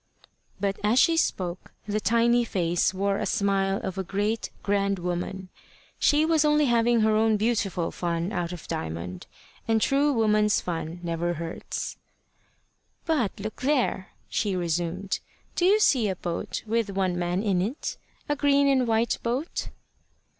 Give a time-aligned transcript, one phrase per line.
[0.59, 5.49] But as she spoke, the tiny face wore the smile of a great, grand woman.
[5.99, 9.27] She was only having her own beautiful fun out of Diamond,
[9.67, 11.97] and true woman's fun never hurts.
[13.05, 15.19] "But look there!" she resumed.
[15.55, 17.97] "Do you see a boat with one man in it
[18.27, 19.69] a green and white boat?"